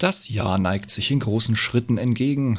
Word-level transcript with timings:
Das 0.00 0.30
Jahr 0.30 0.56
neigt 0.56 0.90
sich 0.90 1.10
in 1.10 1.20
großen 1.20 1.56
Schritten 1.56 1.98
entgegen. 1.98 2.58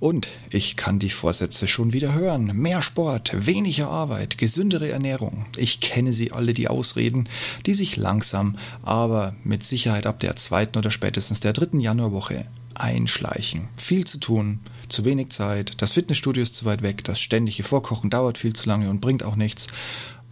Und 0.00 0.28
ich 0.50 0.76
kann 0.76 0.98
die 0.98 1.08
Vorsätze 1.08 1.66
schon 1.66 1.94
wieder 1.94 2.12
hören. 2.12 2.54
Mehr 2.54 2.82
Sport, 2.82 3.46
weniger 3.46 3.88
Arbeit, 3.88 4.36
gesündere 4.36 4.90
Ernährung. 4.90 5.46
Ich 5.56 5.80
kenne 5.80 6.12
sie 6.12 6.30
alle, 6.30 6.52
die 6.52 6.68
Ausreden, 6.68 7.26
die 7.64 7.72
sich 7.72 7.96
langsam, 7.96 8.58
aber 8.82 9.34
mit 9.44 9.64
Sicherheit 9.64 10.04
ab 10.04 10.20
der 10.20 10.36
zweiten 10.36 10.76
oder 10.76 10.90
spätestens 10.90 11.40
der 11.40 11.54
dritten 11.54 11.80
Januarwoche 11.80 12.44
einschleichen. 12.74 13.68
Viel 13.78 14.04
zu 14.04 14.18
tun, 14.18 14.60
zu 14.90 15.06
wenig 15.06 15.30
Zeit, 15.30 15.80
das 15.80 15.92
Fitnessstudio 15.92 16.42
ist 16.42 16.54
zu 16.54 16.66
weit 16.66 16.82
weg, 16.82 17.02
das 17.04 17.18
ständige 17.18 17.62
Vorkochen 17.62 18.10
dauert 18.10 18.36
viel 18.36 18.52
zu 18.52 18.68
lange 18.68 18.90
und 18.90 19.00
bringt 19.00 19.22
auch 19.22 19.36
nichts. 19.36 19.68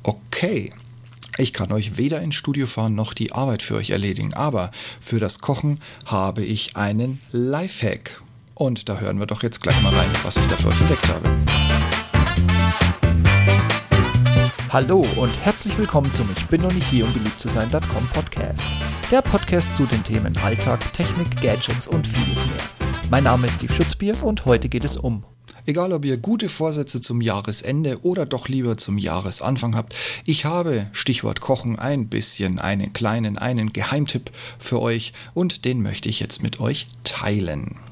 Okay, 0.03 0.71
ich 1.39 1.53
kann 1.53 1.73
euch 1.73 1.97
weder 1.97 2.21
ins 2.21 2.35
Studio 2.35 2.67
fahren 2.67 2.95
noch 2.95 3.15
die 3.15 3.33
Arbeit 3.33 3.63
für 3.63 3.77
euch 3.77 3.91
erledigen, 3.91 4.35
aber 4.35 4.71
für 5.01 5.21
das 5.21 5.39
Kochen 5.39 5.81
habe 6.07 6.45
ich 6.45 6.77
einen 6.77 7.21
Lifehack. 7.31 8.23
Und 8.55 8.89
da 8.89 8.99
hören 8.99 9.19
wir 9.19 9.27
doch 9.27 9.43
jetzt 9.43 9.63
gleich 9.63 9.81
mal 9.81 9.95
rein, 9.95 10.11
was 10.23 10.37
ich 10.37 10.47
da 10.47 10.57
für 10.57 10.69
euch 10.69 10.81
entdeckt 10.81 11.09
habe. 11.09 11.31
Hallo 14.73 15.05
und 15.17 15.37
herzlich 15.45 15.77
willkommen 15.79 16.13
zum 16.13 16.29
Ich 16.37 16.47
bin 16.47 16.61
noch 16.61 16.73
nicht 16.73 16.87
hier, 16.89 17.05
um 17.05 17.13
beliebt 17.13 17.41
zu 17.41 17.49
sein.com 17.49 18.07
Podcast. 18.13 18.63
Der 19.11 19.21
Podcast 19.21 19.75
zu 19.75 19.85
den 19.87 20.05
Themen 20.05 20.37
Alltag, 20.39 20.81
Technik, 20.93 21.41
Gadgets 21.43 21.89
und 21.89 22.07
vieles 22.07 22.47
mehr. 22.47 22.91
Mein 23.11 23.25
Name 23.25 23.49
ist 23.49 23.55
Steve 23.55 23.75
Schutzbier 23.75 24.23
und 24.23 24.45
heute 24.45 24.69
geht 24.69 24.85
es 24.85 24.97
um 24.97 25.25
Egal, 25.67 25.93
ob 25.93 26.05
ihr 26.05 26.17
gute 26.17 26.49
Vorsätze 26.49 27.01
zum 27.01 27.21
Jahresende 27.21 28.03
oder 28.03 28.27
doch 28.27 28.49
lieber 28.49 28.77
zum 28.77 28.99
Jahresanfang 28.99 29.77
habt, 29.77 29.95
ich 30.25 30.45
habe, 30.45 30.89
Stichwort 30.93 31.41
Kochen, 31.41 31.79
ein 31.79 32.09
bisschen 32.09 32.59
einen 32.59 32.93
kleinen, 32.93 33.39
einen 33.39 33.73
Geheimtipp 33.73 34.31
für 34.59 34.81
euch 34.81 35.13
und 35.35 35.65
den 35.65 35.83
möchte 35.83 36.09
ich 36.09 36.21
jetzt 36.21 36.43
mit 36.43 36.61
euch 36.61 36.87
teilen. 37.05 37.90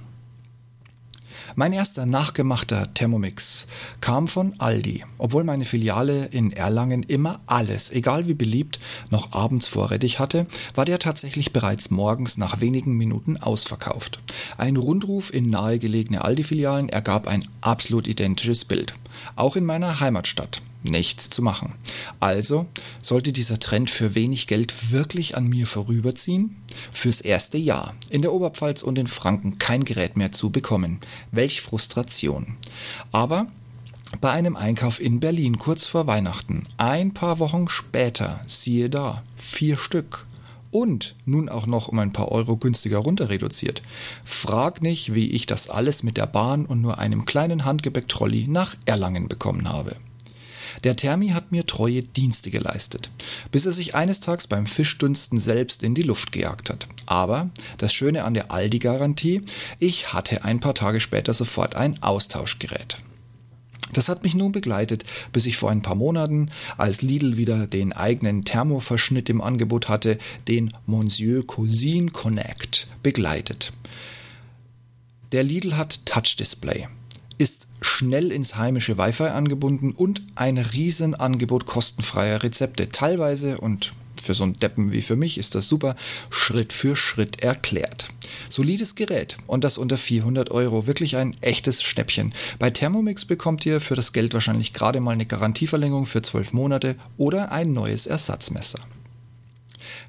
Mein 1.59 1.73
erster 1.73 2.07
nachgemachter 2.07 2.95
Thermomix 2.95 3.67
kam 4.01 4.29
von 4.29 4.55
Aldi, 4.59 5.05
obwohl 5.19 5.43
meine 5.43 5.65
Filiale 5.65 6.27
in 6.27 6.53
Erlangen 6.53 7.03
immer 7.03 7.41
alles, 7.47 7.91
egal 7.91 8.29
wie 8.29 8.35
beliebt, 8.35 8.79
noch 9.11 9.33
abends 9.33 9.67
vorrätig 9.67 10.21
hatte, 10.21 10.47
war 10.77 10.85
der 10.85 11.01
tatsächlich 11.01 11.53
bereits 11.53 11.91
morgens 11.91 12.39
nach 12.39 12.61
wenigen 12.61 12.93
Minuten 12.93 13.39
ausverkauft. 13.39 14.21
Ein 14.57 14.77
Rundruf 14.77 15.35
in 15.35 15.51
nahegelegene 15.51 16.25
Aldi-Filialen 16.25 16.91
ergab 16.91 17.27
ein 17.27 17.45
absolut 17.61 18.07
identisches 18.07 18.65
Bild. 18.65 18.95
Auch 19.35 19.57
in 19.57 19.65
meiner 19.65 19.99
Heimatstadt 19.99 20.63
nichts 20.89 21.31
zu 21.31 21.43
machen. 21.43 21.75
Also 22.21 22.67
sollte 23.03 23.33
dieser 23.33 23.59
Trend 23.59 23.91
für 23.91 24.15
wenig 24.15 24.47
Geld 24.47 24.93
wirklich 24.93 25.37
an 25.37 25.49
mir 25.49 25.67
vorüberziehen? 25.67 26.57
Fürs 26.93 27.21
erste 27.21 27.59
Jahr 27.59 27.95
in 28.11 28.23
der 28.23 28.33
Oberpfalz 28.33 28.83
und 28.83 28.99
in 28.99 29.07
Franken 29.07 29.59
kein 29.59 29.85
Gerät 29.85 30.17
mehr 30.17 30.33
zu 30.33 30.51
bekommen. 30.51 30.99
Welch 31.33 31.61
Frustration. 31.61 32.57
Aber 33.13 33.47
bei 34.21 34.31
einem 34.31 34.57
Einkauf 34.57 35.01
in 35.01 35.21
Berlin 35.21 35.59
kurz 35.59 35.85
vor 35.85 36.07
Weihnachten, 36.07 36.65
ein 36.79 37.13
paar 37.13 37.39
Wochen 37.41 37.69
später, 37.69 38.41
siehe 38.47 38.89
da, 38.89 39.23
vier 39.37 39.77
Stück. 39.77 40.25
Und 40.71 41.15
nun 41.25 41.49
auch 41.49 41.67
noch 41.67 41.89
um 41.89 41.99
ein 41.99 42.13
paar 42.13 42.31
Euro 42.31 42.57
günstiger 42.57 42.99
runter 42.99 43.31
reduziert. 43.31 43.83
Frag 44.25 44.83
nicht, 44.83 45.15
wie 45.15 45.31
ich 45.31 45.47
das 45.47 45.71
alles 45.71 46.03
mit 46.03 46.17
der 46.17 46.27
Bahn 46.27 46.67
und 46.67 46.83
nur 46.83 46.99
einem 46.99 47.25
kleinen 47.25 47.65
Handgepäck-Trolley 47.65 48.47
nach 48.49 48.77
Erlangen 48.85 49.29
bekommen 49.29 49.69
habe. 49.69 49.97
Der 50.85 50.97
Thermi 50.97 51.29
hat 51.29 51.53
mir 51.53 51.67
treue 51.67 52.03
Dienste 52.03 52.51
geleistet, 52.51 53.11
bis 53.51 53.67
er 53.67 53.73
sich 53.73 53.95
eines 53.95 54.21
Tages 54.21 54.47
beim 54.47 54.67
Fischdünsten 54.67 55.39
selbst 55.39 55.83
in 55.83 55.95
die 55.95 56.03
Luft 56.03 56.33
gejagt 56.33 56.71
hat. 56.71 56.89
Aber 57.07 57.51
das 57.79 57.93
Schöne 57.93 58.25
an 58.25 58.35
der 58.35 58.53
Aldi-Garantie, 58.53 59.43
ich 59.79 60.13
hatte 60.13 60.45
ein 60.45 60.61
paar 60.61 60.75
Tage 60.75 61.01
später 61.01 61.35
sofort 61.35 61.75
ein 61.75 62.03
Austauschgerät. 62.03 62.99
Das 63.93 64.09
hat 64.09 64.23
mich 64.23 64.35
nun 64.35 64.53
begleitet, 64.53 65.05
bis 65.33 65.47
ich 65.47 65.57
vor 65.57 65.71
ein 65.71 65.83
paar 65.83 65.95
Monaten, 65.95 66.51
als 66.77 67.01
Lidl 67.01 67.37
wieder 67.37 67.67
den 67.67 67.93
eigenen 67.93 68.45
Thermoverschnitt 68.45 69.31
im 69.31 69.41
Angebot 69.41 69.89
hatte, 69.89 70.19
den 70.47 70.75
Monsieur 70.87 71.47
Cousin 71.47 72.13
Connect 72.13 72.87
begleitet. 73.03 73.73
Der 75.33 75.43
Lidl 75.43 75.77
hat 75.77 76.05
Touch-Display 76.05 76.89
ist 77.39 77.69
schnell 77.81 78.33
ins 78.33 78.57
heimische 78.57 78.99
Wi-Fi 78.99 79.29
angebunden 79.29 79.93
und 79.93 80.23
ein 80.35 80.59
Riesenangebot 80.59 81.67
kostenfreier 81.67 82.43
Rezepte. 82.43 82.89
Teilweise 82.91 83.59
und 83.59 83.93
für 84.21 84.35
so 84.35 84.45
einen 84.45 84.59
Deppen 84.59 84.93
wie 84.93 85.03
für 85.03 85.17
mich 85.17 85.39
ist 85.39 85.55
das 85.55 85.69
super, 85.69 85.97
Schritt 86.31 86.73
für 86.73 86.97
Schritt 86.97 87.41
erklärt. 87.43 88.07
Solides 88.51 88.95
Gerät 88.95 89.37
und 89.47 89.65
das 89.65 89.79
unter 89.79 89.97
400 89.97 90.51
Euro. 90.51 90.87
Wirklich 90.87 91.17
ein 91.17 91.37
echtes 91.41 91.83
Schnäppchen. 91.83 92.33
Bei 92.59 92.71
Thermomix 92.71 93.25
bekommt 93.25 93.65
ihr 93.65 93.81
für 93.81 93.95
das 93.95 94.13
Geld 94.13 94.35
wahrscheinlich 94.35 94.73
gerade 94.73 95.01
mal 95.01 95.13
eine 95.13 95.27
Garantieverlängerung 95.27 96.07
für 96.07 96.23
12 96.23 96.53
Monate 96.53 96.97
oder 97.17 97.53
ein 97.53 97.73
neues 97.73 98.07
Ersatzmesser. 98.07 98.81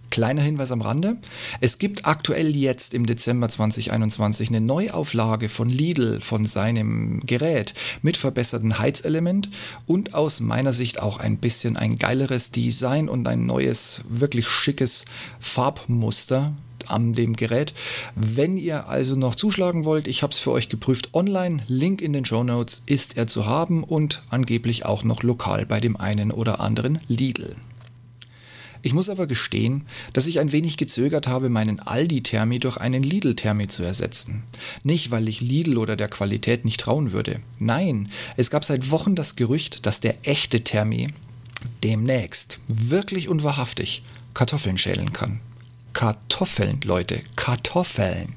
Kleiner 0.10 0.42
Hinweis 0.42 0.72
am 0.72 0.82
Rande. 0.82 1.18
Es 1.62 1.78
gibt 1.78 2.06
aktuell 2.06 2.56
jetzt 2.56 2.94
im 2.94 3.06
Dezember 3.06 3.50
2021 3.50 4.50
eine 4.50 4.62
Neuauflage 4.62 5.50
von 5.50 5.70
Lidl 5.70 6.22
von 6.22 6.46
seinem 6.46 7.22
Gerät 7.26 7.74
mit 8.02 8.18
verbessertem 8.18 8.80
Heizelement 8.80 9.50
und 9.86 10.14
aus 10.16 10.40
meiner 10.40 10.74
Sicht 10.74 11.02
auch 11.02 11.20
ein 11.20 11.38
bisschen 11.38 11.78
ein 11.78 11.98
geileres 11.98 12.52
Design 12.52 13.10
und 13.10 13.28
ein 13.28 13.46
neues, 13.46 14.02
wirklich 14.10 14.48
schickes 14.48 15.06
Farbmuster 15.40 16.54
an 16.88 17.14
dem 17.14 17.36
Gerät. 17.36 17.74
Wenn 18.16 18.58
ihr 18.58 18.88
also 18.88 19.16
noch 19.16 19.36
zuschlagen 19.36 19.86
wollt, 19.86 20.08
ich 20.08 20.24
habe 20.24 20.32
es 20.32 20.40
für 20.40 20.52
euch 20.52 20.70
geprüft 20.70 21.14
online, 21.14 21.64
Link 21.68 22.02
in 22.02 22.14
den 22.14 22.26
Show 22.26 22.44
Notes 22.44 22.84
ist 22.86 23.18
er 23.18 23.28
zu 23.28 23.46
haben 23.46 23.84
und 23.84 24.22
angeblich 24.30 24.86
auch 24.86 25.04
noch 25.04 25.24
lokal 25.24 25.66
bei 25.66 25.80
dem 25.80 25.98
einen 25.98 26.32
oder 26.32 26.60
anderen 26.60 27.00
Lidl. 27.08 27.56
Ich 28.82 28.94
muss 28.94 29.10
aber 29.10 29.28
gestehen, 29.28 29.86
dass 30.14 30.28
ich 30.28 30.40
ein 30.40 30.52
wenig 30.52 30.78
gezögert 30.78 31.28
habe, 31.28 31.50
meinen 31.50 31.80
Aldi-Thermi 31.80 32.60
durch 32.60 32.78
einen 32.78 33.04
Lidl-Thermi 33.04 33.68
zu 33.68 33.84
ersetzen. 33.84 34.44
Nicht, 34.84 35.12
weil 35.12 35.28
ich 35.28 35.42
Lidl 35.42 35.78
oder 35.78 35.96
der 35.96 36.08
Qualität 36.08 36.64
nicht 36.66 36.80
trauen 36.80 37.12
würde. 37.12 37.42
Nein, 37.60 38.10
es 38.38 38.50
gab 38.50 38.64
seit 38.64 38.90
Wochen 38.92 39.16
das 39.16 39.36
Gerücht, 39.36 39.86
dass 39.86 40.00
der 40.00 40.16
echte 40.28 40.64
Thermi 40.64 41.10
demnächst 41.84 42.60
wirklich 42.68 43.28
und 43.28 43.44
wahrhaftig 43.44 44.04
Kartoffeln 44.34 44.78
schälen 44.78 45.12
kann. 45.12 45.42
Kartoffeln, 45.94 46.80
Leute, 46.84 47.22
Kartoffeln. 47.36 48.36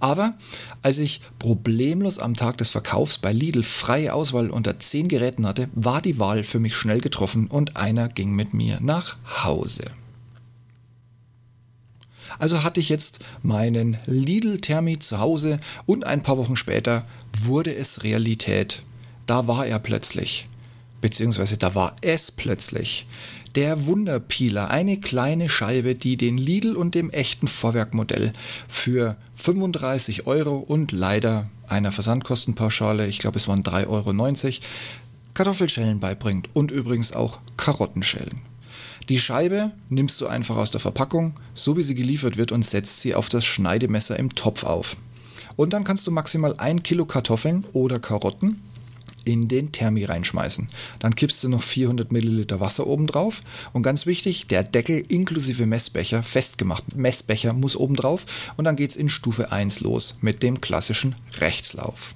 Aber 0.00 0.34
als 0.82 0.98
ich 0.98 1.20
problemlos 1.38 2.18
am 2.18 2.34
Tag 2.34 2.58
des 2.58 2.70
Verkaufs 2.70 3.18
bei 3.18 3.32
Lidl 3.32 3.62
freie 3.62 4.12
Auswahl 4.12 4.50
unter 4.50 4.78
10 4.78 5.08
Geräten 5.08 5.46
hatte, 5.46 5.68
war 5.74 6.02
die 6.02 6.18
Wahl 6.18 6.44
für 6.44 6.58
mich 6.58 6.76
schnell 6.76 7.00
getroffen 7.00 7.46
und 7.46 7.76
einer 7.76 8.08
ging 8.08 8.32
mit 8.32 8.52
mir 8.52 8.78
nach 8.80 9.16
Hause. 9.44 9.84
Also 12.38 12.64
hatte 12.64 12.80
ich 12.80 12.88
jetzt 12.88 13.20
meinen 13.42 13.96
Lidl 14.06 14.60
Thermi 14.60 14.98
zu 14.98 15.18
Hause 15.18 15.60
und 15.86 16.04
ein 16.04 16.22
paar 16.22 16.38
Wochen 16.38 16.56
später 16.56 17.06
wurde 17.44 17.74
es 17.74 18.02
Realität. 18.02 18.82
Da 19.26 19.46
war 19.46 19.66
er 19.66 19.78
plötzlich. 19.78 20.48
Beziehungsweise 21.00 21.58
da 21.58 21.74
war 21.74 21.96
es 22.00 22.30
plötzlich. 22.30 23.06
Der 23.54 23.84
Wunderpeeler, 23.84 24.70
eine 24.70 24.98
kleine 24.98 25.50
Scheibe, 25.50 25.94
die 25.94 26.16
den 26.16 26.38
Lidl 26.38 26.74
und 26.74 26.94
dem 26.94 27.10
echten 27.10 27.48
Vorwerkmodell 27.48 28.32
für 28.66 29.16
35 29.34 30.26
Euro 30.26 30.56
und 30.56 30.90
leider 30.90 31.50
einer 31.68 31.92
Versandkostenpauschale, 31.92 33.06
ich 33.06 33.18
glaube 33.18 33.38
es 33.38 33.48
waren 33.48 33.62
3,90 33.62 33.88
Euro, 33.88 34.54
Kartoffelschellen 35.34 36.00
beibringt 36.00 36.48
und 36.54 36.70
übrigens 36.70 37.12
auch 37.12 37.40
Karottenschellen. 37.58 38.40
Die 39.10 39.18
Scheibe 39.18 39.72
nimmst 39.90 40.20
du 40.22 40.28
einfach 40.28 40.56
aus 40.56 40.70
der 40.70 40.80
Verpackung, 40.80 41.34
so 41.54 41.76
wie 41.76 41.82
sie 41.82 41.94
geliefert 41.94 42.38
wird, 42.38 42.52
und 42.52 42.64
setzt 42.64 43.02
sie 43.02 43.14
auf 43.14 43.28
das 43.28 43.44
Schneidemesser 43.44 44.18
im 44.18 44.34
Topf 44.34 44.64
auf. 44.64 44.96
Und 45.56 45.74
dann 45.74 45.84
kannst 45.84 46.06
du 46.06 46.10
maximal 46.10 46.54
ein 46.56 46.82
Kilo 46.82 47.04
Kartoffeln 47.04 47.66
oder 47.74 48.00
Karotten 48.00 48.62
in 49.24 49.48
den 49.48 49.72
Thermi 49.72 50.04
reinschmeißen. 50.04 50.68
Dann 50.98 51.14
kippst 51.14 51.42
du 51.42 51.48
noch 51.48 51.62
400 51.62 52.12
Milliliter 52.12 52.60
Wasser 52.60 52.86
oben 52.86 53.06
drauf 53.06 53.42
und 53.72 53.82
ganz 53.82 54.06
wichtig, 54.06 54.46
der 54.46 54.62
Deckel 54.62 55.04
inklusive 55.08 55.66
Messbecher, 55.66 56.22
festgemacht, 56.22 56.96
Messbecher 56.96 57.52
muss 57.52 57.76
oben 57.76 57.96
drauf 57.96 58.26
und 58.56 58.64
dann 58.64 58.76
geht 58.76 58.90
es 58.90 58.96
in 58.96 59.08
Stufe 59.08 59.52
1 59.52 59.80
los 59.80 60.18
mit 60.20 60.42
dem 60.42 60.60
klassischen 60.60 61.14
Rechtslauf. 61.40 62.14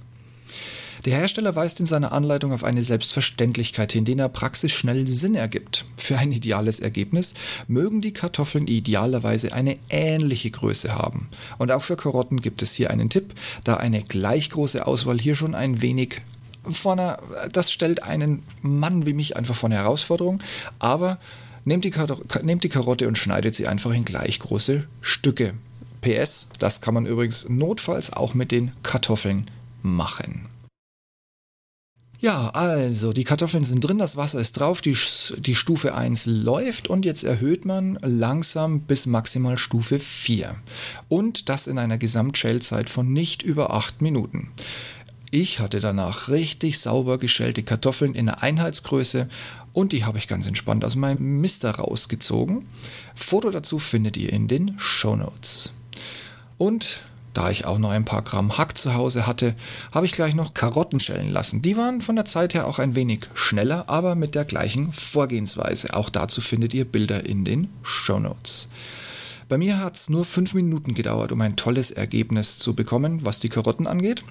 Der 1.06 1.18
Hersteller 1.18 1.54
weist 1.54 1.78
in 1.78 1.86
seiner 1.86 2.10
Anleitung 2.10 2.52
auf 2.52 2.64
eine 2.64 2.82
Selbstverständlichkeit 2.82 3.92
hin, 3.92 4.04
die 4.04 4.12
in 4.12 4.18
der 4.18 4.28
Praxis 4.28 4.72
schnell 4.72 5.06
Sinn 5.06 5.36
ergibt. 5.36 5.84
Für 5.96 6.18
ein 6.18 6.32
ideales 6.32 6.80
Ergebnis 6.80 7.34
mögen 7.68 8.00
die 8.00 8.12
Kartoffeln 8.12 8.66
idealerweise 8.66 9.52
eine 9.52 9.76
ähnliche 9.88 10.50
Größe 10.50 10.96
haben. 10.96 11.28
Und 11.58 11.70
auch 11.70 11.84
für 11.84 11.96
Karotten 11.96 12.40
gibt 12.40 12.60
es 12.60 12.72
hier 12.72 12.90
einen 12.90 13.08
Tipp, 13.08 13.34
da 13.62 13.76
eine 13.76 14.02
gleich 14.02 14.50
große 14.50 14.84
Auswahl 14.84 15.20
hier 15.20 15.36
schon 15.36 15.54
ein 15.54 15.80
wenig 15.80 16.22
einer, 16.84 17.18
das 17.52 17.72
stellt 17.72 18.02
einen 18.02 18.42
Mann 18.62 19.06
wie 19.06 19.14
mich 19.14 19.36
einfach 19.36 19.54
vor 19.54 19.68
eine 19.68 19.76
Herausforderung, 19.76 20.42
aber 20.78 21.18
nehmt 21.64 21.84
die, 21.84 21.92
nehmt 22.42 22.64
die 22.64 22.68
Karotte 22.68 23.08
und 23.08 23.18
schneidet 23.18 23.54
sie 23.54 23.66
einfach 23.66 23.92
in 23.92 24.04
gleich 24.04 24.38
große 24.38 24.84
Stücke 25.00 25.54
PS, 26.00 26.48
das 26.58 26.80
kann 26.80 26.94
man 26.94 27.06
übrigens 27.06 27.48
notfalls 27.48 28.12
auch 28.12 28.34
mit 28.34 28.52
den 28.52 28.70
Kartoffeln 28.82 29.50
machen. 29.82 30.48
Ja, 32.18 32.48
also 32.48 33.12
die 33.12 33.24
Kartoffeln 33.24 33.64
sind 33.64 33.80
drin, 33.80 33.98
das 33.98 34.16
Wasser 34.16 34.40
ist 34.40 34.52
drauf, 34.52 34.80
die, 34.80 34.96
die 35.36 35.54
Stufe 35.54 35.94
1 35.94 36.26
läuft 36.26 36.88
und 36.88 37.04
jetzt 37.04 37.24
erhöht 37.24 37.66
man 37.66 37.98
langsam 38.02 38.80
bis 38.80 39.06
maximal 39.06 39.58
Stufe 39.58 39.98
4. 39.98 40.54
Und 41.08 41.50
das 41.50 41.66
in 41.66 41.78
einer 41.78 41.98
Gesamtschälzeit 41.98 42.88
von 42.88 43.12
nicht 43.12 43.42
über 43.42 43.72
8 43.74 44.00
Minuten. 44.00 44.48
Ich 45.38 45.60
hatte 45.60 45.80
danach 45.80 46.28
richtig 46.28 46.78
sauber 46.78 47.18
geschälte 47.18 47.62
Kartoffeln 47.62 48.14
in 48.14 48.24
der 48.24 48.42
Einheitsgröße 48.42 49.28
und 49.74 49.92
die 49.92 50.06
habe 50.06 50.16
ich 50.16 50.28
ganz 50.28 50.46
entspannt 50.46 50.82
aus 50.82 50.96
meinem 50.96 51.42
Mister 51.42 51.72
rausgezogen. 51.72 52.66
Foto 53.14 53.50
dazu 53.50 53.78
findet 53.78 54.16
ihr 54.16 54.32
in 54.32 54.48
den 54.48 54.78
Show 54.78 55.14
Notes. 55.14 55.74
Und 56.56 57.02
da 57.34 57.50
ich 57.50 57.66
auch 57.66 57.76
noch 57.76 57.90
ein 57.90 58.06
paar 58.06 58.22
Gramm 58.22 58.56
Hack 58.56 58.78
zu 58.78 58.94
Hause 58.94 59.26
hatte, 59.26 59.54
habe 59.92 60.06
ich 60.06 60.12
gleich 60.12 60.34
noch 60.34 60.54
Karotten 60.54 61.00
schälen 61.00 61.30
lassen. 61.30 61.60
Die 61.60 61.76
waren 61.76 62.00
von 62.00 62.16
der 62.16 62.24
Zeit 62.24 62.54
her 62.54 62.66
auch 62.66 62.78
ein 62.78 62.94
wenig 62.94 63.26
schneller, 63.34 63.90
aber 63.90 64.14
mit 64.14 64.34
der 64.34 64.46
gleichen 64.46 64.90
Vorgehensweise. 64.94 65.92
Auch 65.92 66.08
dazu 66.08 66.40
findet 66.40 66.72
ihr 66.72 66.86
Bilder 66.86 67.26
in 67.26 67.44
den 67.44 67.68
Show 67.82 68.18
Notes. 68.18 68.68
Bei 69.50 69.58
mir 69.58 69.80
hat 69.80 69.96
es 69.96 70.08
nur 70.08 70.24
fünf 70.24 70.54
Minuten 70.54 70.94
gedauert, 70.94 71.30
um 71.30 71.42
ein 71.42 71.56
tolles 71.56 71.90
Ergebnis 71.90 72.58
zu 72.58 72.72
bekommen, 72.72 73.26
was 73.26 73.38
die 73.38 73.50
Karotten 73.50 73.86
angeht. 73.86 74.24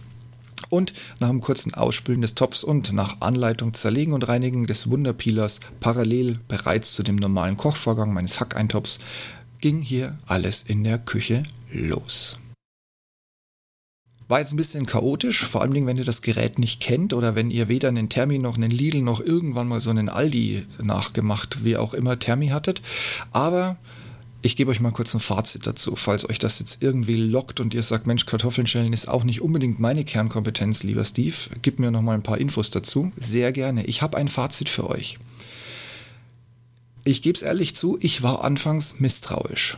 Und 0.76 0.92
nach 1.22 1.30
einem 1.30 1.40
kurzen 1.40 1.74
Ausspülen 1.74 2.22
des 2.22 2.36
Topfs 2.36 2.62
und 2.62 2.92
nach 2.92 3.22
Anleitung 3.22 3.74
zerlegen 3.74 4.12
und 4.12 4.28
reinigen 4.28 4.68
des 4.68 4.90
Wunderpeelers 4.90 5.62
parallel 5.80 6.42
bereits 6.50 6.94
zu 6.94 7.02
dem 7.02 7.16
normalen 7.16 7.56
Kochvorgang 7.56 8.14
meines 8.14 8.42
Hackeintopfs 8.42 9.00
ging 9.62 9.82
hier 9.82 10.18
alles 10.26 10.64
in 10.68 10.84
der 10.84 10.98
Küche 10.98 11.44
los. 11.72 12.40
War 14.28 14.40
jetzt 14.40 14.52
ein 14.52 14.58
bisschen 14.58 14.86
chaotisch, 14.86 15.46
vor 15.46 15.62
allem 15.62 15.88
wenn 15.88 15.96
ihr 15.96 16.04
das 16.04 16.22
Gerät 16.22 16.60
nicht 16.60 16.82
kennt 16.82 17.14
oder 17.14 17.36
wenn 17.36 17.52
ihr 17.52 17.70
weder 17.70 17.88
einen 17.88 18.10
Thermi 18.10 18.38
noch 18.38 18.58
einen 18.58 18.70
Lidl 18.70 19.02
noch 19.02 19.22
irgendwann 19.22 19.70
mal 19.70 19.80
so 19.80 19.92
einen 19.92 20.10
Aldi 20.10 20.66
nachgemacht, 20.84 21.64
wie 21.64 21.78
auch 21.78 21.94
immer 21.94 22.20
Thermi 22.20 22.50
hattet. 22.50 22.82
Aber 23.32 23.78
ich 24.46 24.56
gebe 24.56 24.70
euch 24.70 24.80
mal 24.80 24.92
kurz 24.92 25.16
ein 25.16 25.20
Fazit 25.20 25.66
dazu, 25.66 25.96
falls 25.96 26.30
euch 26.30 26.38
das 26.38 26.60
jetzt 26.60 26.84
irgendwie 26.84 27.16
lockt 27.16 27.60
und 27.60 27.74
ihr 27.74 27.82
sagt, 27.82 28.06
Mensch, 28.06 28.28
Kartoffeln 28.28 28.68
schälen 28.68 28.94
ist 28.94 29.08
auch 29.08 29.24
nicht 29.24 29.42
unbedingt 29.42 29.80
meine 29.80 30.06
Kernkompetenz, 30.06 30.84
lieber 30.84 31.04
Steve. 31.04 31.36
Gib 31.64 31.80
mir 31.80 31.90
noch 31.90 32.04
mal 32.04 32.14
ein 32.14 32.22
paar 32.22 32.38
Infos 32.38 32.70
dazu. 32.70 33.12
Sehr 33.16 33.52
gerne. 33.52 33.86
Ich 33.86 34.04
habe 34.04 34.18
ein 34.18 34.28
Fazit 34.28 34.70
für 34.70 34.88
euch. 34.88 35.18
Ich 37.06 37.24
gebe 37.24 37.36
es 37.36 37.42
ehrlich 37.42 37.76
zu, 37.76 37.98
ich 38.00 38.22
war 38.22 38.44
anfangs 38.44 39.00
misstrauisch 39.00 39.78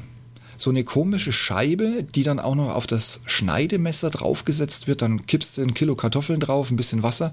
so 0.57 0.69
eine 0.69 0.83
komische 0.83 1.31
Scheibe, 1.31 2.03
die 2.03 2.23
dann 2.23 2.39
auch 2.39 2.55
noch 2.55 2.73
auf 2.73 2.87
das 2.87 3.21
Schneidemesser 3.25 4.09
draufgesetzt 4.09 4.87
wird. 4.87 5.01
Dann 5.01 5.25
kippst 5.25 5.57
du 5.57 5.61
ein 5.61 5.73
Kilo 5.73 5.95
Kartoffeln 5.95 6.39
drauf, 6.39 6.71
ein 6.71 6.75
bisschen 6.75 7.03
Wasser. 7.03 7.31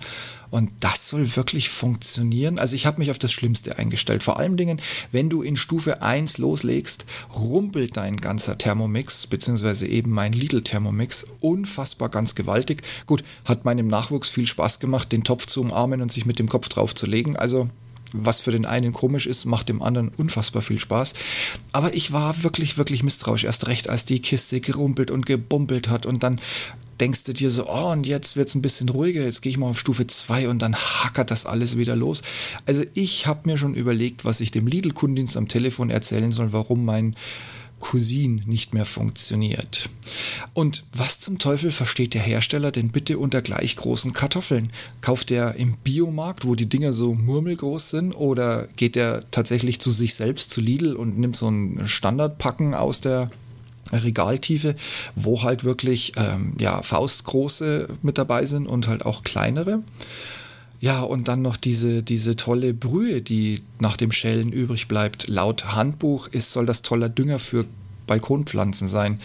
Und 0.50 0.70
das 0.80 1.08
soll 1.08 1.34
wirklich 1.34 1.68
funktionieren. 1.68 2.58
Also 2.58 2.76
ich 2.76 2.86
habe 2.86 2.98
mich 2.98 3.10
auf 3.10 3.18
das 3.18 3.32
Schlimmste 3.32 3.78
eingestellt. 3.78 4.22
Vor 4.22 4.38
allen 4.38 4.56
Dingen, 4.56 4.80
wenn 5.10 5.28
du 5.28 5.42
in 5.42 5.56
Stufe 5.56 6.02
1 6.02 6.38
loslegst, 6.38 7.06
rumpelt 7.34 7.96
dein 7.96 8.18
ganzer 8.18 8.56
Thermomix, 8.56 9.26
beziehungsweise 9.26 9.86
eben 9.86 10.10
mein 10.10 10.32
Lidl 10.32 10.62
Thermomix, 10.62 11.26
unfassbar 11.40 12.08
ganz 12.08 12.34
gewaltig. 12.34 12.82
Gut, 13.06 13.24
hat 13.44 13.64
meinem 13.64 13.88
Nachwuchs 13.88 14.28
viel 14.28 14.46
Spaß 14.46 14.78
gemacht, 14.78 15.10
den 15.10 15.24
Topf 15.24 15.46
zu 15.46 15.60
umarmen 15.60 16.02
und 16.02 16.12
sich 16.12 16.26
mit 16.26 16.38
dem 16.38 16.48
Kopf 16.48 16.68
drauf 16.68 16.94
zu 16.94 17.06
legen. 17.06 17.36
Also 17.36 17.68
was 18.14 18.40
für 18.40 18.52
den 18.52 18.64
einen 18.64 18.92
komisch 18.92 19.26
ist, 19.26 19.44
macht 19.44 19.68
dem 19.68 19.82
anderen 19.82 20.08
unfassbar 20.16 20.62
viel 20.62 20.78
Spaß. 20.78 21.14
Aber 21.72 21.94
ich 21.94 22.12
war 22.12 22.42
wirklich, 22.42 22.78
wirklich 22.78 23.02
misstrauisch. 23.02 23.44
Erst 23.44 23.66
recht, 23.66 23.90
als 23.90 24.04
die 24.04 24.20
Kiste 24.20 24.60
gerumpelt 24.60 25.10
und 25.10 25.26
gebumpelt 25.26 25.90
hat 25.90 26.06
und 26.06 26.22
dann 26.22 26.40
denkst 27.00 27.24
du 27.24 27.32
dir 27.32 27.50
so, 27.50 27.68
oh, 27.68 27.90
und 27.90 28.06
jetzt 28.06 28.36
wird 28.36 28.48
es 28.48 28.54
ein 28.54 28.62
bisschen 28.62 28.88
ruhiger, 28.88 29.24
jetzt 29.24 29.42
gehe 29.42 29.50
ich 29.50 29.58
mal 29.58 29.68
auf 29.68 29.80
Stufe 29.80 30.06
2 30.06 30.48
und 30.48 30.60
dann 30.60 30.76
hackert 30.76 31.32
das 31.32 31.44
alles 31.44 31.76
wieder 31.76 31.96
los. 31.96 32.22
Also 32.66 32.84
ich 32.94 33.26
habe 33.26 33.48
mir 33.50 33.58
schon 33.58 33.74
überlegt, 33.74 34.24
was 34.24 34.40
ich 34.40 34.52
dem 34.52 34.68
Lidl-Kundendienst 34.68 35.36
am 35.36 35.48
Telefon 35.48 35.90
erzählen 35.90 36.30
soll, 36.30 36.52
warum 36.52 36.84
mein 36.84 37.16
Cousin 37.80 38.42
nicht 38.46 38.72
mehr 38.72 38.86
funktioniert. 38.86 39.90
Und 40.54 40.84
was 40.92 41.20
zum 41.20 41.38
Teufel 41.38 41.70
versteht 41.70 42.14
der 42.14 42.22
Hersteller 42.22 42.70
denn 42.70 42.90
bitte 42.90 43.18
unter 43.18 43.42
gleich 43.42 43.76
großen 43.76 44.12
Kartoffeln? 44.12 44.70
Kauft 45.00 45.30
er 45.30 45.56
im 45.56 45.76
Biomarkt, 45.76 46.46
wo 46.46 46.54
die 46.54 46.68
Dinger 46.68 46.92
so 46.92 47.14
murmelgroß 47.14 47.90
sind, 47.90 48.12
oder 48.12 48.68
geht 48.76 48.96
er 48.96 49.30
tatsächlich 49.30 49.80
zu 49.80 49.90
sich 49.90 50.14
selbst, 50.14 50.50
zu 50.50 50.60
Lidl 50.60 50.96
und 50.96 51.18
nimmt 51.18 51.36
so 51.36 51.48
ein 51.48 51.86
Standardpacken 51.86 52.74
aus 52.74 53.00
der 53.00 53.30
Regaltiefe, 53.92 54.76
wo 55.14 55.42
halt 55.42 55.64
wirklich 55.64 56.12
ähm, 56.16 56.54
ja, 56.58 56.82
faustgroße 56.82 57.88
mit 58.02 58.18
dabei 58.18 58.46
sind 58.46 58.66
und 58.66 58.86
halt 58.86 59.04
auch 59.04 59.22
kleinere? 59.22 59.82
Ja, 60.84 61.00
und 61.00 61.28
dann 61.28 61.40
noch 61.40 61.56
diese, 61.56 62.02
diese 62.02 62.36
tolle 62.36 62.74
Brühe, 62.74 63.22
die 63.22 63.62
nach 63.80 63.96
dem 63.96 64.12
Schälen 64.12 64.52
übrig 64.52 64.86
bleibt. 64.86 65.28
Laut 65.28 65.72
Handbuch 65.72 66.26
ist, 66.26 66.52
soll 66.52 66.66
das 66.66 66.82
toller 66.82 67.08
Dünger 67.08 67.38
für 67.38 67.64
Balkonpflanzen 68.06 68.86
sein. 68.86 69.18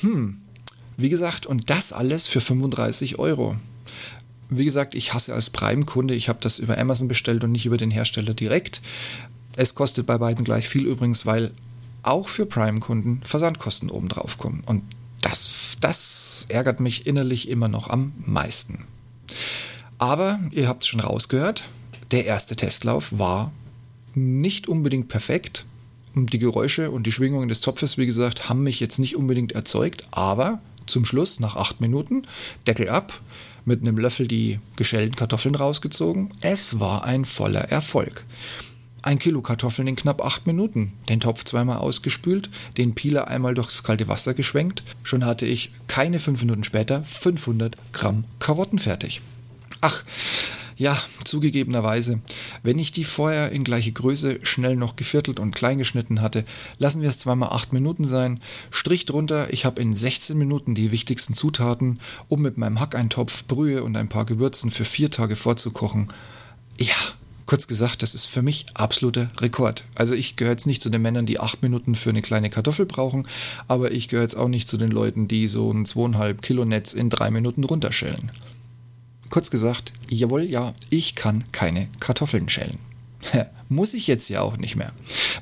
Hm, 0.00 0.38
wie 0.96 1.10
gesagt, 1.10 1.44
und 1.44 1.68
das 1.68 1.92
alles 1.92 2.26
für 2.26 2.40
35 2.40 3.18
Euro. 3.18 3.56
Wie 4.48 4.64
gesagt, 4.64 4.94
ich 4.94 5.12
hasse 5.12 5.34
als 5.34 5.50
Prime-Kunde, 5.50 6.14
ich 6.14 6.30
habe 6.30 6.38
das 6.40 6.58
über 6.58 6.78
Amazon 6.78 7.08
bestellt 7.08 7.44
und 7.44 7.52
nicht 7.52 7.66
über 7.66 7.76
den 7.76 7.90
Hersteller 7.90 8.32
direkt. 8.32 8.80
Es 9.54 9.74
kostet 9.74 10.06
bei 10.06 10.16
beiden 10.16 10.46
gleich 10.46 10.66
viel 10.66 10.86
übrigens, 10.86 11.26
weil 11.26 11.50
auch 12.04 12.28
für 12.28 12.46
Prime-Kunden 12.46 13.20
Versandkosten 13.22 13.90
obendrauf 13.90 14.38
kommen. 14.38 14.62
Und 14.64 14.82
das, 15.20 15.76
das 15.78 16.46
ärgert 16.48 16.80
mich 16.80 17.06
innerlich 17.06 17.50
immer 17.50 17.68
noch 17.68 17.90
am 17.90 18.14
meisten. 18.16 18.86
Aber 19.98 20.40
ihr 20.50 20.68
habt 20.68 20.82
es 20.82 20.88
schon 20.88 21.00
rausgehört, 21.00 21.64
der 22.10 22.26
erste 22.26 22.56
Testlauf 22.56 23.18
war 23.18 23.52
nicht 24.14 24.68
unbedingt 24.68 25.08
perfekt. 25.08 25.64
Und 26.14 26.32
die 26.32 26.38
Geräusche 26.38 26.90
und 26.90 27.06
die 27.06 27.12
Schwingungen 27.12 27.48
des 27.48 27.60
Topfes, 27.60 27.98
wie 27.98 28.06
gesagt, 28.06 28.48
haben 28.48 28.62
mich 28.62 28.80
jetzt 28.80 28.98
nicht 28.98 29.16
unbedingt 29.16 29.52
erzeugt, 29.52 30.04
aber 30.12 30.60
zum 30.86 31.04
Schluss, 31.04 31.40
nach 31.40 31.56
acht 31.56 31.80
Minuten, 31.80 32.22
Deckel 32.66 32.88
ab, 32.88 33.20
mit 33.64 33.82
einem 33.82 33.98
Löffel 33.98 34.28
die 34.28 34.60
geschälten 34.76 35.16
Kartoffeln 35.16 35.54
rausgezogen. 35.54 36.30
Es 36.40 36.80
war 36.80 37.04
ein 37.04 37.24
voller 37.24 37.70
Erfolg. 37.70 38.24
Ein 39.02 39.18
Kilo 39.18 39.42
Kartoffeln 39.42 39.88
in 39.88 39.96
knapp 39.96 40.24
acht 40.24 40.46
Minuten, 40.46 40.92
den 41.08 41.20
Topf 41.20 41.44
zweimal 41.44 41.78
ausgespült, 41.78 42.50
den 42.76 42.94
Peeler 42.94 43.28
einmal 43.28 43.54
durchs 43.54 43.82
kalte 43.82 44.08
Wasser 44.08 44.34
geschwenkt. 44.34 44.82
Schon 45.02 45.24
hatte 45.24 45.46
ich 45.46 45.72
keine 45.86 46.18
fünf 46.18 46.40
Minuten 46.40 46.64
später 46.64 47.04
500 47.04 47.76
Gramm 47.92 48.24
Karotten 48.38 48.78
fertig. 48.78 49.20
Ach, 49.80 50.04
ja, 50.78 51.02
zugegebenerweise, 51.24 52.20
wenn 52.62 52.78
ich 52.78 52.92
die 52.92 53.04
vorher 53.04 53.50
in 53.50 53.64
gleiche 53.64 53.92
Größe 53.92 54.40
schnell 54.42 54.76
noch 54.76 54.94
geviertelt 54.94 55.40
und 55.40 55.54
klein 55.54 55.78
geschnitten 55.78 56.20
hatte, 56.20 56.44
lassen 56.78 57.00
wir 57.00 57.08
es 57.08 57.18
zweimal 57.18 57.48
acht 57.48 57.72
Minuten 57.72 58.04
sein. 58.04 58.40
Strich 58.70 59.06
drunter, 59.06 59.52
ich 59.52 59.64
habe 59.64 59.80
in 59.80 59.94
16 59.94 60.36
Minuten 60.36 60.74
die 60.74 60.92
wichtigsten 60.92 61.32
Zutaten, 61.32 61.98
um 62.28 62.42
mit 62.42 62.58
meinem 62.58 62.78
Hackeintopf, 62.78 63.44
Brühe 63.44 63.82
und 63.82 63.96
ein 63.96 64.08
paar 64.08 64.26
Gewürzen 64.26 64.70
für 64.70 64.84
vier 64.84 65.10
Tage 65.10 65.34
vorzukochen. 65.34 66.08
Ja, 66.78 66.94
kurz 67.46 67.66
gesagt, 67.66 68.02
das 68.02 68.14
ist 68.14 68.26
für 68.26 68.42
mich 68.42 68.66
absoluter 68.74 69.30
Rekord. 69.38 69.84
Also 69.94 70.14
ich 70.14 70.36
gehöre 70.36 70.52
jetzt 70.52 70.66
nicht 70.66 70.82
zu 70.82 70.90
den 70.90 71.00
Männern, 71.00 71.24
die 71.24 71.40
acht 71.40 71.62
Minuten 71.62 71.94
für 71.94 72.10
eine 72.10 72.20
kleine 72.20 72.50
Kartoffel 72.50 72.84
brauchen, 72.84 73.26
aber 73.66 73.92
ich 73.92 74.08
gehöre 74.08 74.24
jetzt 74.24 74.36
auch 74.36 74.48
nicht 74.48 74.68
zu 74.68 74.76
den 74.76 74.90
Leuten, 74.90 75.26
die 75.26 75.48
so 75.48 75.70
ein 75.70 75.86
zweieinhalb 75.86 76.42
Kilo 76.42 76.66
Netz 76.66 76.92
in 76.92 77.08
drei 77.08 77.30
Minuten 77.30 77.64
runterschellen. 77.64 78.30
Kurz 79.30 79.50
gesagt, 79.50 79.92
jawohl, 80.08 80.42
ja, 80.42 80.74
ich 80.90 81.14
kann 81.14 81.44
keine 81.52 81.88
Kartoffeln 82.00 82.48
schälen. 82.48 82.78
Muss 83.68 83.94
ich 83.94 84.06
jetzt 84.06 84.28
ja 84.28 84.42
auch 84.42 84.56
nicht 84.56 84.76
mehr. 84.76 84.92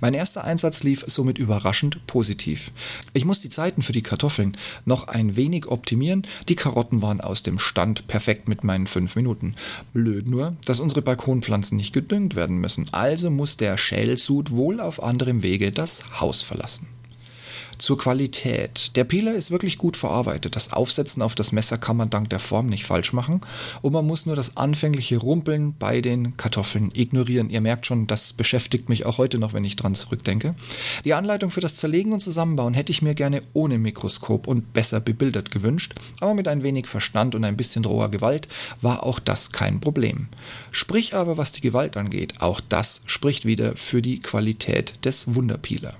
Mein 0.00 0.14
erster 0.14 0.44
Einsatz 0.44 0.82
lief 0.82 1.04
somit 1.06 1.38
überraschend 1.38 2.06
positiv. 2.06 2.72
Ich 3.12 3.24
muss 3.24 3.40
die 3.40 3.48
Zeiten 3.48 3.82
für 3.82 3.92
die 3.92 4.02
Kartoffeln 4.02 4.56
noch 4.86 5.08
ein 5.08 5.36
wenig 5.36 5.66
optimieren. 5.66 6.26
Die 6.48 6.56
Karotten 6.56 7.02
waren 7.02 7.20
aus 7.20 7.42
dem 7.42 7.58
Stand 7.58 8.06
perfekt 8.06 8.48
mit 8.48 8.64
meinen 8.64 8.86
fünf 8.86 9.16
Minuten. 9.16 9.54
Blöd 9.92 10.28
nur, 10.28 10.56
dass 10.64 10.80
unsere 10.80 11.02
Balkonpflanzen 11.02 11.76
nicht 11.76 11.92
gedüngt 11.92 12.34
werden 12.34 12.58
müssen. 12.58 12.86
Also 12.92 13.30
muss 13.30 13.56
der 13.56 13.76
Schälsud 13.76 14.50
wohl 14.50 14.80
auf 14.80 15.02
anderem 15.02 15.42
Wege 15.42 15.70
das 15.70 16.20
Haus 16.20 16.42
verlassen. 16.42 16.88
Zur 17.78 17.98
Qualität. 17.98 18.96
Der 18.96 19.04
Peeler 19.04 19.34
ist 19.34 19.50
wirklich 19.50 19.78
gut 19.78 19.96
verarbeitet. 19.96 20.56
Das 20.56 20.72
Aufsetzen 20.72 21.22
auf 21.22 21.34
das 21.34 21.52
Messer 21.52 21.78
kann 21.78 21.96
man 21.96 22.10
dank 22.10 22.30
der 22.30 22.38
Form 22.38 22.66
nicht 22.66 22.84
falsch 22.84 23.12
machen. 23.12 23.40
Und 23.82 23.92
man 23.92 24.06
muss 24.06 24.26
nur 24.26 24.36
das 24.36 24.56
anfängliche 24.56 25.16
Rumpeln 25.16 25.74
bei 25.78 26.00
den 26.00 26.36
Kartoffeln 26.36 26.90
ignorieren. 26.94 27.50
Ihr 27.50 27.60
merkt 27.60 27.86
schon, 27.86 28.06
das 28.06 28.32
beschäftigt 28.32 28.88
mich 28.88 29.06
auch 29.06 29.18
heute 29.18 29.38
noch, 29.38 29.52
wenn 29.52 29.64
ich 29.64 29.76
dran 29.76 29.94
zurückdenke. 29.94 30.54
Die 31.04 31.14
Anleitung 31.14 31.50
für 31.50 31.60
das 31.60 31.76
Zerlegen 31.76 32.12
und 32.12 32.20
Zusammenbauen 32.20 32.74
hätte 32.74 32.92
ich 32.92 33.02
mir 33.02 33.14
gerne 33.14 33.42
ohne 33.52 33.78
Mikroskop 33.78 34.46
und 34.46 34.72
besser 34.72 35.00
bebildert 35.00 35.50
gewünscht. 35.50 35.94
Aber 36.20 36.34
mit 36.34 36.48
ein 36.48 36.62
wenig 36.62 36.86
Verstand 36.86 37.34
und 37.34 37.44
ein 37.44 37.56
bisschen 37.56 37.84
roher 37.84 38.10
Gewalt 38.10 38.48
war 38.80 39.02
auch 39.02 39.18
das 39.18 39.50
kein 39.52 39.80
Problem. 39.80 40.28
Sprich 40.70 41.14
aber, 41.14 41.36
was 41.36 41.52
die 41.52 41.60
Gewalt 41.60 41.96
angeht, 41.96 42.40
auch 42.40 42.60
das 42.60 43.02
spricht 43.06 43.44
wieder 43.44 43.76
für 43.76 44.02
die 44.02 44.20
Qualität 44.20 45.04
des 45.04 45.34
Wunderpeeler. 45.34 45.94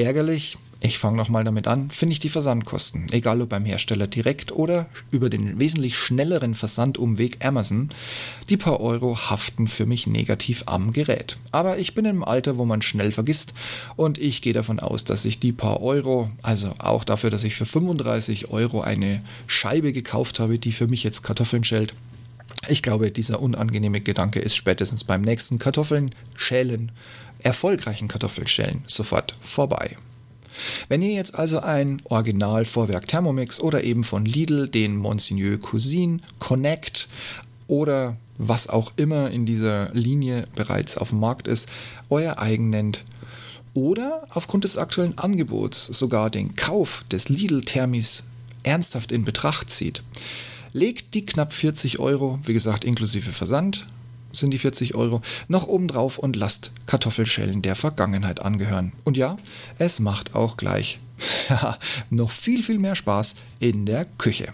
Ärgerlich, 0.00 0.56
Ich 0.82 0.96
fange 0.96 1.18
nochmal 1.18 1.44
damit 1.44 1.68
an, 1.68 1.90
finde 1.90 2.14
ich 2.14 2.20
die 2.20 2.30
Versandkosten, 2.30 3.12
egal 3.12 3.42
ob 3.42 3.50
beim 3.50 3.66
Hersteller 3.66 4.06
direkt 4.06 4.50
oder 4.50 4.86
über 5.10 5.28
den 5.28 5.58
wesentlich 5.58 5.94
schnelleren 5.94 6.54
Versandumweg 6.54 7.44
Amazon, 7.44 7.90
die 8.48 8.56
paar 8.56 8.80
Euro 8.80 9.14
haften 9.28 9.68
für 9.68 9.84
mich 9.84 10.06
negativ 10.06 10.62
am 10.64 10.94
Gerät. 10.94 11.36
Aber 11.52 11.76
ich 11.76 11.94
bin 11.94 12.06
im 12.06 12.24
Alter, 12.24 12.56
wo 12.56 12.64
man 12.64 12.80
schnell 12.80 13.12
vergisst 13.12 13.52
und 13.96 14.16
ich 14.16 14.40
gehe 14.40 14.54
davon 14.54 14.80
aus, 14.80 15.04
dass 15.04 15.26
ich 15.26 15.38
die 15.38 15.52
paar 15.52 15.82
Euro, 15.82 16.30
also 16.40 16.72
auch 16.78 17.04
dafür, 17.04 17.28
dass 17.28 17.44
ich 17.44 17.56
für 17.56 17.66
35 17.66 18.50
Euro 18.50 18.80
eine 18.80 19.20
Scheibe 19.46 19.92
gekauft 19.92 20.40
habe, 20.40 20.58
die 20.58 20.72
für 20.72 20.86
mich 20.86 21.04
jetzt 21.04 21.22
Kartoffeln 21.22 21.62
schält, 21.62 21.94
ich 22.68 22.82
glaube, 22.82 23.10
dieser 23.10 23.40
unangenehme 23.40 24.00
Gedanke 24.00 24.38
ist 24.38 24.54
spätestens 24.54 25.04
beim 25.04 25.22
nächsten 25.22 25.58
Kartoffeln 25.58 26.14
schälen, 26.36 26.92
erfolgreichen 27.42 28.08
Kartoffelschälen 28.08 28.84
sofort 28.86 29.34
vorbei. 29.42 29.96
Wenn 30.88 31.02
ihr 31.02 31.12
jetzt 31.12 31.34
also 31.34 31.60
ein 31.60 32.02
Original 32.04 32.64
Vorwerk 32.64 33.08
Thermomix 33.08 33.60
oder 33.60 33.84
eben 33.84 34.04
von 34.04 34.24
Lidl 34.24 34.68
den 34.68 34.96
Monsignor 34.96 35.58
Cousin 35.58 36.22
Connect 36.38 37.08
oder 37.66 38.16
was 38.38 38.68
auch 38.68 38.92
immer 38.96 39.30
in 39.30 39.46
dieser 39.46 39.90
Linie 39.94 40.44
bereits 40.56 40.96
auf 40.96 41.10
dem 41.10 41.20
Markt 41.20 41.46
ist, 41.46 41.68
euer 42.08 42.38
eigen 42.38 42.70
nennt 42.70 43.04
oder 43.74 44.22
aufgrund 44.30 44.64
des 44.64 44.76
aktuellen 44.76 45.18
Angebots 45.18 45.86
sogar 45.86 46.30
den 46.30 46.56
Kauf 46.56 47.04
des 47.10 47.28
Lidl 47.28 47.62
Thermis 47.62 48.24
ernsthaft 48.62 49.12
in 49.12 49.24
Betracht 49.24 49.70
zieht, 49.70 50.02
legt 50.72 51.14
die 51.14 51.24
knapp 51.24 51.52
40 51.52 51.98
Euro, 51.98 52.38
wie 52.44 52.52
gesagt 52.52 52.84
inklusive 52.84 53.32
Versand, 53.32 53.86
sind 54.32 54.50
die 54.52 54.58
40 54.58 54.94
Euro, 54.94 55.22
noch 55.48 55.66
obendrauf 55.66 56.18
und 56.18 56.36
lasst 56.36 56.72
Kartoffelschellen 56.86 57.62
der 57.62 57.76
Vergangenheit 57.76 58.42
angehören. 58.42 58.92
Und 59.04 59.16
ja, 59.16 59.36
es 59.78 60.00
macht 60.00 60.34
auch 60.34 60.56
gleich 60.56 61.00
noch 62.10 62.30
viel, 62.30 62.62
viel 62.62 62.78
mehr 62.78 62.96
Spaß 62.96 63.34
in 63.58 63.86
der 63.86 64.04
Küche. 64.04 64.52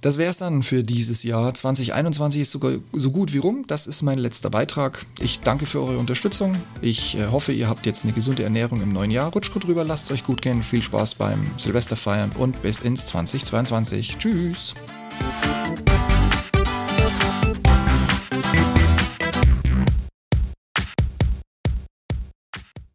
Das 0.00 0.16
wäre 0.16 0.30
es 0.30 0.38
dann 0.38 0.62
für 0.62 0.82
dieses 0.82 1.22
Jahr. 1.24 1.52
2021 1.52 2.40
ist 2.40 2.50
sogar 2.52 2.72
so 2.92 3.10
gut 3.10 3.34
wie 3.34 3.38
rum. 3.38 3.64
Das 3.66 3.86
ist 3.86 4.02
mein 4.02 4.18
letzter 4.18 4.48
Beitrag. 4.48 5.04
Ich 5.18 5.40
danke 5.40 5.66
für 5.66 5.80
eure 5.80 5.98
Unterstützung. 5.98 6.56
Ich 6.80 7.18
äh, 7.18 7.26
hoffe, 7.26 7.52
ihr 7.52 7.68
habt 7.68 7.84
jetzt 7.84 8.04
eine 8.04 8.14
gesunde 8.14 8.42
Ernährung 8.42 8.80
im 8.80 8.92
neuen 8.92 9.10
Jahr. 9.10 9.30
Rutscht 9.30 9.52
gut 9.52 9.66
rüber, 9.66 9.84
lasst 9.84 10.04
es 10.04 10.12
euch 10.12 10.24
gut 10.24 10.40
gehen. 10.40 10.62
Viel 10.62 10.82
Spaß 10.82 11.16
beim 11.16 11.46
Silvesterfeiern 11.58 12.32
und 12.32 12.62
bis 12.62 12.80
ins 12.80 13.04
2022. 13.06 14.16
Tschüss. 14.18 14.74